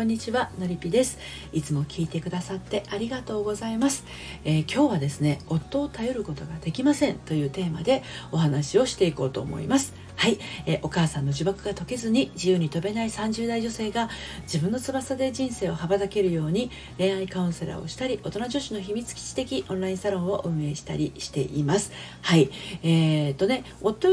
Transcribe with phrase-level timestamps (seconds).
[0.00, 1.18] こんにちはのりぴです。
[1.52, 4.06] いつも聞いてくださってありがとうございます、
[4.44, 8.02] えー、今日はですね夫を頼ることができませんというテーマで
[8.32, 9.92] お話をしていこうと思います。
[10.20, 14.10] はい、えー、お母さんの呪縛が解けずに自由に飛べない30代女性が
[14.42, 21.90] 自分の翼で人生を羽ばたけるように恋愛カウンセラーをしたり大人女子の秘密基地的オンラインサロンを運営したりしています。
[22.20, 22.50] はい。
[22.82, 24.10] えー、とね夫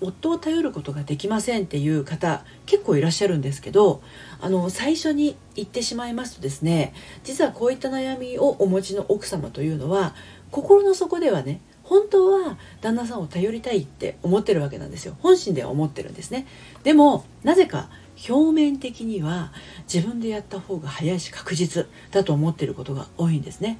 [0.00, 4.00] 夫を頼ることができませんっていう方結構いらっしゃるんですけど
[4.40, 10.14] あの最初に言ってしまいますとですね実はこういった悩みをお持ちの奥様というのは
[10.50, 15.16] 心の底ではね本当は旦那さんを頼りたいって思ってるわけなんですよ。
[15.18, 16.46] 本心では思ってるんですね。
[16.84, 17.90] でもなぜか
[18.28, 19.52] 表面的には
[19.92, 23.78] 自分でやった方が早いし確実だと思ってることが多いんですね。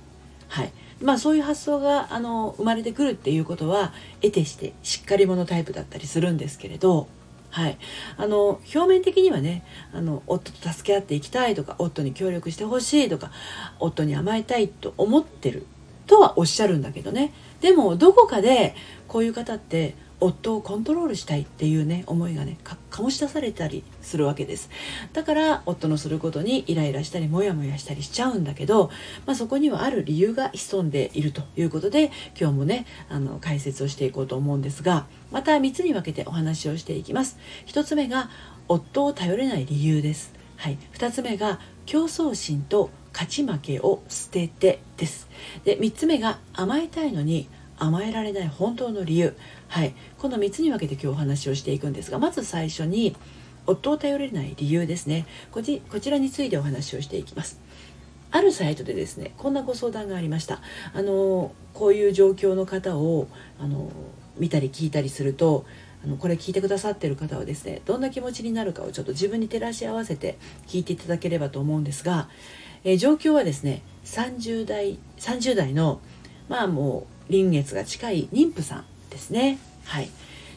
[0.48, 0.72] はい。
[1.00, 7.06] まあそういう発想があの生まれてくるっていうことは得てしてしっかり者タイプだったりするんですけれど
[7.50, 7.78] はい、
[8.16, 13.32] あの表面的にはねあの夫と助け合っていきたいとか夫に協力してほしいとか
[13.80, 15.66] 夫に甘えたいと思ってる
[16.10, 17.32] とはおっしゃるんだけどね。
[17.60, 18.74] でもどこかで
[19.06, 22.58] こういう方って夫をコントロールしたいっていうね思いがね
[22.90, 24.70] 醸し出されたりするわけです。
[25.12, 28.90] だから夫のすることにイライラしたりモヤモヤしたりしちゃうんだけど、
[29.24, 37.38] まあ、そこにはある理由が潜んでいるということで今日もねあの解説をしていこうと思うんですがまた3つに分けてお話をしていきます。
[37.66, 38.30] 1つ目が
[38.66, 40.34] 夫を頼れない理由です。
[40.56, 45.28] はい、2つ目が競争心と勝ち負けを捨ててです。
[45.64, 49.36] で3つ目が甘えたいのに甘えられない本当の理由。
[49.66, 49.96] はい。
[50.16, 53.16] この3つに分けて今日お話をしていくんですがまず最初に
[53.66, 55.26] 夫を頼れない理由ですね。
[55.50, 57.60] こちこちらについてお話をしていきます。
[58.30, 60.60] あるサイトでですねこんなご相談がありました。
[60.94, 63.26] あのこういう状況の方を
[63.58, 63.90] あの
[64.38, 65.66] 見たり聞いたりすると
[66.04, 72.28] あのこれ聞いてくださってる方はですねどんな気持ちになるかをちょっと自分に照らし合わせて聞いていただければと思うんですが、
[72.84, 76.00] えー、状況はですね30代30代の
[76.48, 79.58] まあもう臨月が近い妊婦さんですね。
[79.84, 80.10] はい。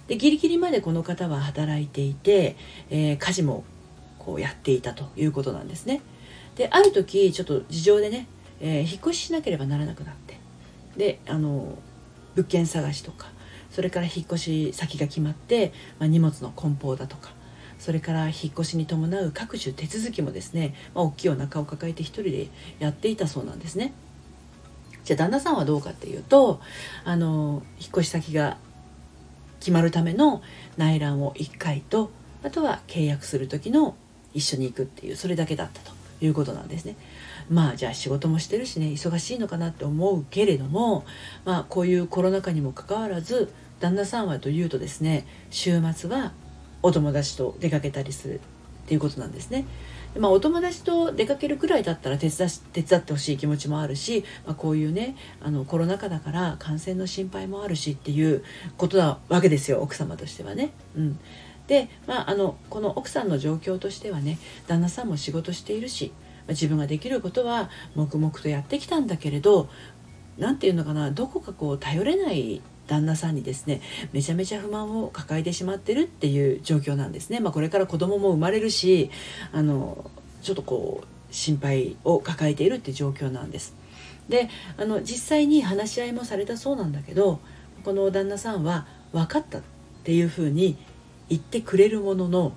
[0.07, 2.55] でギリギリまでこの方は働いていて、
[2.89, 3.63] えー、家事も
[4.19, 6.01] こうやっていたということなんですね。
[6.55, 8.27] である時ちょっと事情でね、
[8.59, 10.37] えー、引っ越ししなければならなくなって
[10.97, 11.77] であの
[12.35, 13.27] 物件探しとか
[13.73, 17.31] それから引っ越し先が決まって、まあ、荷物の梱包だとか
[17.79, 22.47] それから引っ越しに伴う各種手続きもですね、まあ、大きいお腹を抱えて一人で
[22.79, 23.93] やっていたそうなんですね。
[25.03, 26.61] じゃあ旦那さんはどうかっていうと
[27.03, 28.57] あの引っ越し先が
[29.59, 30.41] 決まるための
[30.77, 32.09] 内覧を1回と
[32.41, 33.95] あとは契約する時の
[34.33, 35.91] 一緒に行くっていうそれだけだったと
[36.21, 36.95] いうことなんですね。
[37.49, 41.05] まあじゃあ仕事もしてるしね忙しいのかなって思うけれども
[41.43, 43.51] まあこういうコロナ禍にもかかわらず
[43.83, 46.31] 旦那さんはというとですね週末は
[46.81, 48.39] お友達と出かけたりするっ
[48.87, 49.65] ていうことなんですね。
[50.17, 58.43] まあ、お友達と出かけるくらいだったら手伝手伝ってほしい気持ちもあるし、まあ、こういうねあのコロナ禍だから感染の心配もあるしっていう
[58.77, 60.71] ことなわけですよ奥様としてはね。
[60.95, 61.19] うん、
[61.67, 66.13] で、まあ、あのこの奥さんの状況としてはね旦那さんも仕事しているし
[66.47, 69.67] ま自分ができることは黙々とやってきたんだけれど
[70.37, 72.61] 何て言うのかなどこかこう頼れない
[72.93, 73.81] 旦那さんにですね
[74.11, 77.39] めちゃめちゃ不満を抱えてしまってるっていう状況なんですね。
[77.39, 79.09] まあ、これから子供も生まれるし
[79.51, 80.09] あの
[80.41, 83.73] ちょっとこう心配を抱えているっていう状況なんです。
[84.29, 87.39] であの実際に話し合いもされたそうなんだけど
[87.83, 89.61] この旦那さんは分かったっ
[90.03, 90.77] ていうふうに
[91.29, 92.53] 言ってくれるものの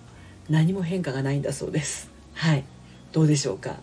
[0.48, 2.10] 何も変化がないんだそうです。
[2.34, 2.64] はい
[3.12, 3.76] どうでしょうか？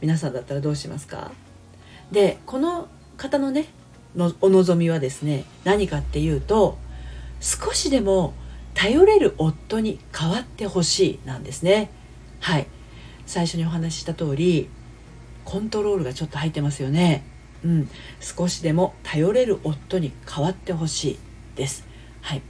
[0.00, 1.30] 皆さんだったらどうしますか？
[2.10, 3.66] でこの方のね
[4.16, 6.78] のお望みはですね何かっていうと
[7.40, 8.34] 少しでも
[8.74, 11.90] 頼れる夫に変わってほしいなんですね。
[12.40, 12.66] はい。
[13.26, 14.68] 最初にお話しした通り
[15.44, 17.24] コントロールがちょっと入ってますよね。
[17.64, 17.88] うん。
[18.20, 21.18] 少しでも頼れる夫に変わってほしい
[21.56, 21.86] です。
[22.20, 22.42] はい。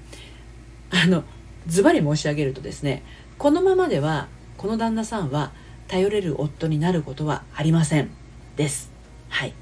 [0.91, 1.25] あの
[1.67, 3.05] ズバリ申し上げるとですね
[3.39, 5.53] このままではこの旦那さんは
[5.89, 8.11] 頼れる夫になることはありません
[8.57, 8.91] です。
[9.29, 9.55] はい。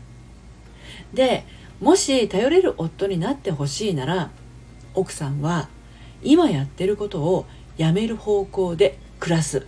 [1.14, 1.44] で
[1.80, 4.30] もし頼れる夫になってほしいなら
[4.94, 5.68] 奥さんは
[6.22, 7.46] 今やってることを
[7.76, 9.60] やめる方向で暮らす。
[9.60, 9.62] っ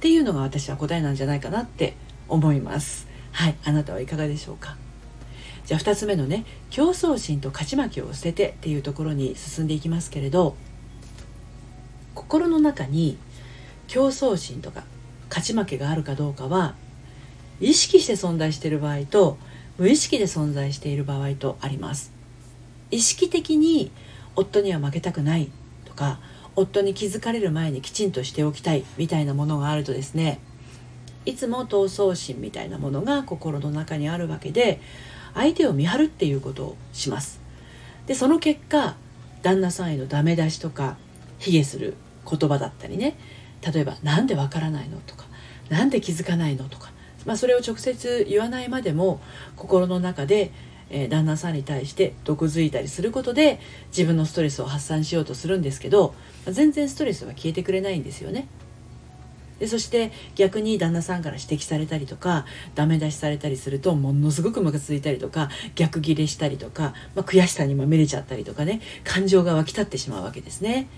[0.00, 1.94] ていうのが私は答えなんじゃないかなって
[2.28, 3.06] 思います。
[3.32, 4.76] はいあなたはいかがでしょうか？
[5.66, 10.56] じゃあ2つ目のね競争心と勝ち負けを捨ててっていうところに進んでいきますけれど
[12.14, 13.18] 心の中に
[13.86, 14.82] 競争心とか
[15.28, 16.74] 勝ち負けがあるかどうかは
[17.60, 19.38] 意識して存在している場合と
[19.80, 22.12] 無意識で存在している場合とあります
[22.90, 23.90] 意識的に
[24.36, 25.50] 夫には負けたくない
[25.86, 26.20] とか
[26.54, 30.38] 夫に気づかれる前にきちんとしておきたいみたいなものがあるとですね
[31.24, 34.82] いつも闘争心みたいなものが心の中にあるわけで
[35.32, 37.40] 相手を見張るっていうことをします
[38.06, 38.96] でその結果
[39.40, 40.98] 旦那さんへのダメ出しとか
[41.38, 41.96] 卑下する
[42.30, 43.16] 言葉だったりね
[43.62, 45.24] 例えば「何でわからないの?」とか
[45.70, 46.92] 「何で気づかないの?」とか、
[47.26, 49.20] まあ、それを直接言わないまでも
[49.56, 50.52] 心の中で、
[50.90, 56.14] えー、旦那さんに対して毒づいたりすることで自分のストレスを発散しようとするんですけど
[56.46, 58.48] 全然ストレスは消えてくれないんですよね。
[59.60, 70.88] でそして逆に旦那さんから指摘されたりとかダメ出しされたりするとものすごくムカついたりとか逆ギレしたりとか、まあ、悔しさにまみれちゃったりとかね感情が湧き立ってしまうわけですね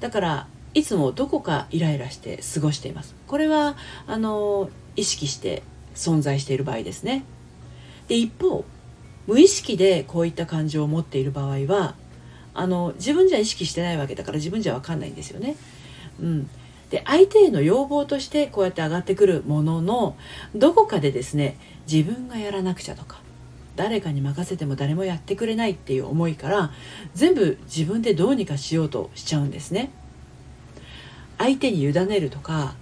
[0.00, 5.62] だからいつもどこかイライラして過ごしていますこれはあの意識して
[5.94, 7.24] 存在している場合ですね
[8.08, 8.64] で一方
[9.26, 11.94] 無意識でこういった感情を持っている場合は
[12.54, 15.56] あの自分じゃ意識してないわけだから自分じゃ分かんないんですよね。
[16.20, 16.50] うん、
[16.90, 20.16] で相手への要望としてこうやって上がってくるものの
[20.54, 21.56] どこかでですね
[21.90, 23.20] 自分がやらなくちゃとか
[23.76, 26.72] 誰かに任せても誰もやってくれないっていう思いから
[27.14, 29.90] 全部自分でどうにかしようとしちゃうんですね。
[31.38, 32.74] 相手に委ねるとか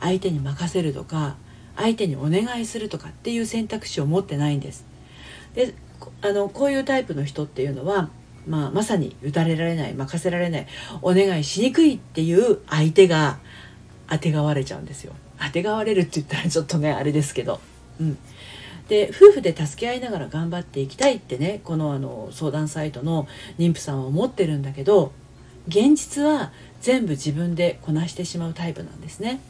[0.00, 1.36] 相手に任せるとか
[1.76, 4.84] 相手にお願いするとかっていう選択肢を持ってないんです。
[5.54, 5.74] で
[6.22, 8.10] あのこういうタイプの人っていうのは
[8.46, 10.66] まあ、まさに打たれられない任せられない
[11.02, 13.38] お願いしにくいっていう相手が
[14.06, 17.60] あてがわれちゃうんですよあてがわれるって言ったらちょっとねあれですけど
[18.00, 18.18] うん
[18.88, 23.26] で夫婦で助け合いながら頑張っていきたいってねこのあの相談サイトの
[23.58, 25.10] 妊婦さんは思ってるんだけど
[25.66, 29.40] 現実は全部自分でこなしてしまうタイプなんですね。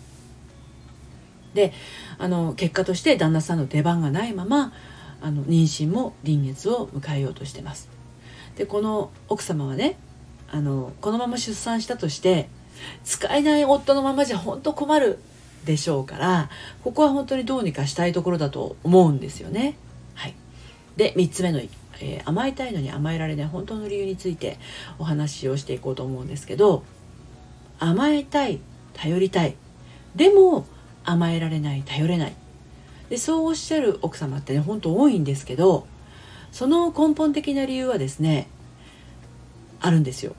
[1.56, 1.72] で
[2.18, 4.72] あの結果として旦那さんの出番がないまま
[5.20, 7.88] あの妊娠も臨月を迎えようとしてます。
[8.56, 9.98] でこの奥様はね
[10.48, 12.48] あのこのまま出産したとして
[13.04, 15.18] 使えない夫のままじゃ本当困る
[15.64, 16.48] でしょうから
[16.84, 19.76] ここは本当にどうにかしたいところだと思うんですよね。
[20.14, 20.34] はい、
[20.96, 24.58] で3つ目の、えー、甘えたいのに甘えられない本当の理由について
[24.98, 26.84] お話をしていこうと思うんですけど
[27.78, 28.60] 甘えたい
[28.94, 29.56] 頼りたい
[30.14, 30.66] でも
[31.06, 32.34] 甘えられない頼れない。
[33.08, 35.86] でそうおっしゃる奥様ってね本当多いんですけど
[36.50, 38.48] その根本的な理由はですね
[39.80, 40.34] あるんですよ。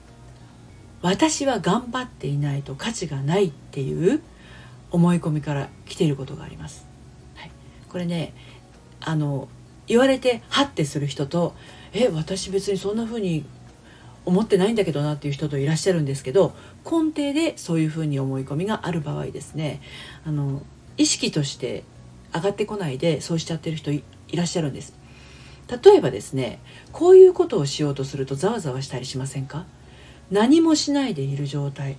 [1.02, 4.22] 私は頑張っていないと価値がないっていう
[4.92, 6.86] 思い込みから来ていることがあります、
[7.36, 7.52] はい、
[7.90, 8.34] これね
[9.00, 9.48] あの
[9.86, 11.54] 言われてハッてする人と
[11.94, 13.46] え私別にそんな風に
[14.28, 16.54] 思ってないんだけどなっていう人といらっしゃるんですけど
[16.84, 19.82] 根底でそういうふうに思い込みがある場合ですね
[20.26, 20.62] あの
[20.98, 21.86] 意識として
[22.36, 24.04] 上がってこないでそうしちゃってる人い
[24.34, 24.94] らっしゃるんです。
[25.84, 26.60] 例えばですね
[26.92, 29.66] こういうことをしようとするとざわざわしたりしませんか？
[30.30, 31.98] 何もしないでいる状態。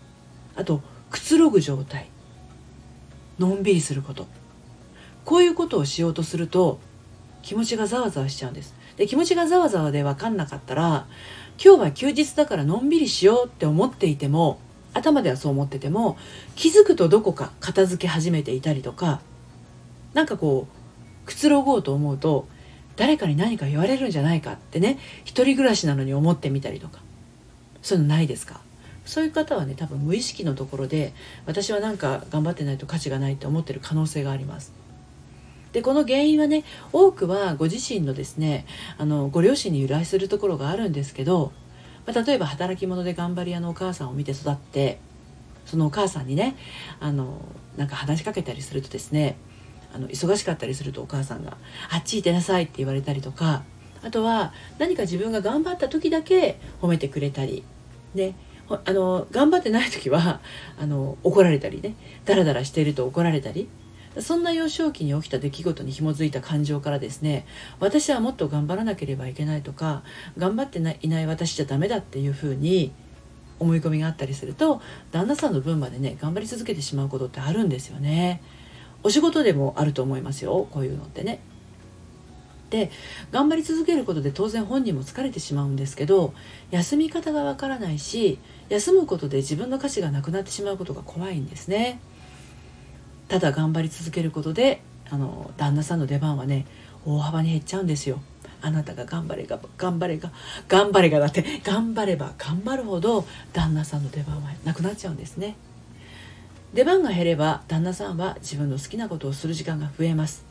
[0.54, 2.10] あとくつろぐ状態。
[3.38, 4.26] のんびりすること。
[5.24, 6.80] こういうことをしようとすると
[7.42, 8.74] 気持ちがざわざわしちゃうんです。
[8.96, 11.06] で気持ちがざわざわで分かんなかったら
[11.62, 14.60] 今日は休日だからのんびりしようって思っていても
[14.94, 16.16] 頭ではそう思ってても
[16.54, 19.20] 気づくとどこか片付け始めていたりとか
[20.14, 22.46] 何かこうくつろごうと思うと
[22.96, 27.00] 誰かに何か言われるんじゃないかってね一人暮らしなのに思ってみたりとか
[27.82, 28.60] そういうのないですか？
[29.04, 31.12] そういう方はね多分無意識のところで
[31.46, 34.72] 私はなんか頑張ってないと価値がないって思ってる可能性があります。
[35.72, 41.52] でこの原因はね多くはご自身のですねあのご両親に由来するところがあるんですけど、
[42.06, 45.00] まあ、例えば働き者で頑張り屋のお母さんを見て育って
[45.66, 46.56] そのお母さんにね
[47.00, 47.42] あの
[47.76, 49.36] なんか話しかけたりするとですね
[49.94, 51.56] あの忙しかったりするとお母さんが
[51.90, 53.62] 「あっち行ってなさい」って言われたりとか
[54.02, 57.64] あとは何か自分が頑張った時だけ褒めてくれたり
[58.14, 58.34] で
[58.84, 60.40] あの頑張ってない時は
[60.78, 61.94] あの怒られたりね
[62.24, 63.68] ダラダラしていると怒られたり
[64.20, 67.46] そんな幼少期に起きた出来事に紐づいた感情からですね
[67.80, 70.02] 私はもっと頑張らなければいけないとか
[70.36, 72.92] 頑張っていない私じゃダメだっていうふうに
[73.58, 78.42] 思い込みがあったりすると旦那さんの分までね頑張り続けてしまうことってあるんですよね。
[79.02, 81.40] お仕事でもあると思いますよこういうのってね。
[82.70, 82.90] で
[83.32, 86.34] 頑張り続けることで当然本人も疲れてしまうんですけど
[86.70, 91.98] 休み方がわからないし休むことで自分の価値がなくなってしまうことが怖いんですね
[93.28, 94.80] ただ頑張り続けることで
[95.10, 96.66] あの旦那さんの出番はね
[97.04, 98.20] 大幅に減っちゃうんですよ。
[98.60, 100.32] あなたが頑張れが頑張れが
[100.66, 105.56] 頑張れがだって頑張れば頑張るほど旦那さんの出番はなくなっちゃうんですね。
[106.74, 110.44] 出番が減れば旦那さんは自分の好きなことをする時間が増えます、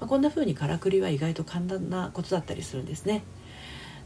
[0.00, 3.22] まあ、こんな風にからくりは意外と簡単なことだったりするんですね。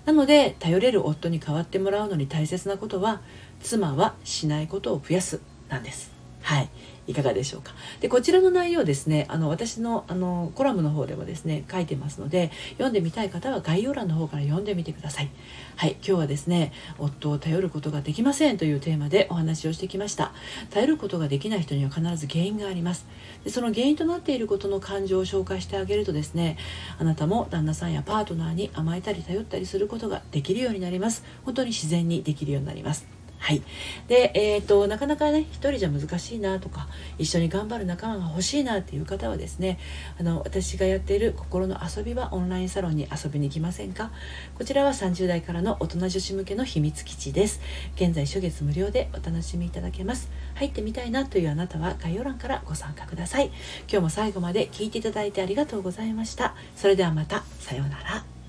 [0.07, 3.21] なので頼れる夫に代わってもらうのに大切なことは
[3.61, 6.20] 妻はしないことを増やすなんです。
[6.51, 6.69] はい。
[7.07, 7.73] いかがでしょうか。
[8.01, 15.31] でこちらの内容ですねあの私のあのコラムの方でもですね書いてますので読んでみたい方は概要欄の方から読んでみてください。
[15.77, 15.93] はい。
[15.93, 20.33] 今日はですね夫を頼ることができませんというテーマでお話をしてきました。
[20.71, 23.07] 頼ることができない人には必ず原因があります。
[23.45, 26.59] でその原因となっていることの感情を紹介してあげるとですね
[26.99, 31.25] あなたも旦那さんやパートナーに甘えたり頼ったりすることができるようになります。
[31.45, 33.20] 本当に自然にできるようになります。
[33.43, 33.63] はい。
[34.07, 39.79] で、えっ、ー、と、なかなかね、一人じゃ難しいなとか、一緒に頑張る仲間が欲しいなっていう方はですね、
[40.21, 44.13] あの、私がやっている心の遊び場オンラインサロンに遊びに行きませんか？
[44.57, 47.63] こちらは30代からの大人女子向けの秘密基地です。
[47.97, 50.31] 現在、初月無料でお楽しみいただけます。
[50.57, 53.47] 入ってみたいなというあなたは概要欄からご参加ください。
[53.89, 56.55] 今日も最後まで聞いていただいてありがとうございました。
[56.77, 58.40] それではまた、さようなら。